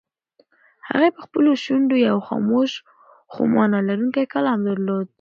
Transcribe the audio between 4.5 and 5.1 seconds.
درلود.